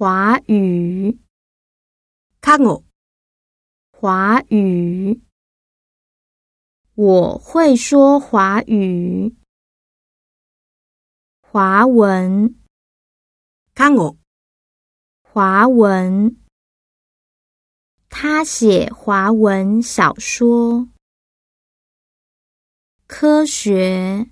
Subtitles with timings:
[0.00, 1.14] 华语，
[2.40, 2.82] 看我。
[3.92, 5.20] 华语，
[6.94, 9.36] 我会说华语。
[11.42, 12.54] 华文，
[13.74, 14.16] 看我。
[15.22, 16.34] 华文，
[18.08, 20.88] 他写华文小说。
[23.06, 24.26] 科学，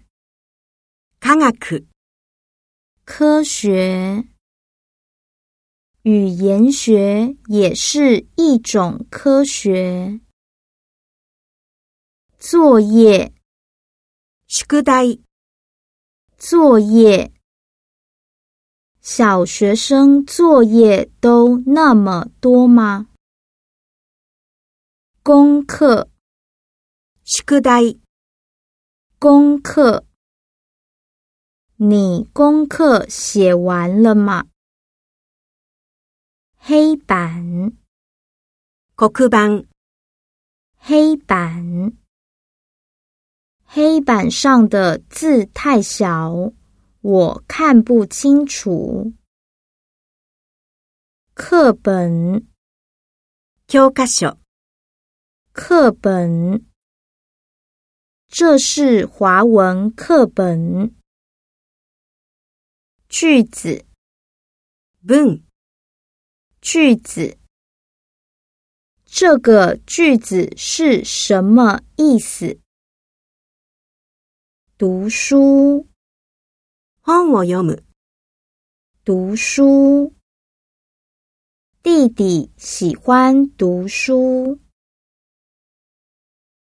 [1.20, 1.82] 看啊克。
[3.04, 4.24] 科学。
[6.08, 10.18] 语言学也是一种科学。
[12.38, 13.30] 作业
[14.48, 15.20] s h i
[16.38, 17.30] 作业。
[19.02, 23.08] 小学生作业都那么多吗？
[25.22, 26.08] 功课
[27.26, 27.98] s h i
[29.18, 30.06] 功课。
[31.76, 34.46] 你功课写完了吗？
[36.70, 37.72] 黑板，
[38.94, 39.64] 黒板，
[40.76, 41.94] 黑板，
[43.64, 46.34] 黑板上的字太小，
[47.00, 49.10] 我看不清楚。
[51.32, 52.46] 课本，
[53.66, 54.36] 教科书，
[55.52, 56.62] 课本，
[58.28, 60.94] 这是华文课本。
[63.08, 63.86] 句子
[65.06, 65.47] ，boom。
[66.70, 67.38] 句子，
[69.06, 72.60] 这个句子是什么意思？
[74.76, 75.88] 读书
[77.00, 77.82] h ō n ō o m u
[79.02, 80.12] 读书，
[81.82, 84.58] 弟弟喜欢读书。